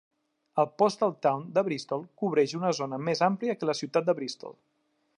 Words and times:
El 0.63 0.69
"postal 0.81 1.13
town" 1.25 1.43
de 1.59 1.63
Bristol 1.69 2.03
cobreix 2.23 2.57
una 2.63 2.75
zona 2.81 3.01
més 3.11 3.25
amplia 3.31 3.59
que 3.61 3.71
la 3.73 3.77
ciutat 3.85 4.09
de 4.11 4.21
Bristol. 4.23 4.61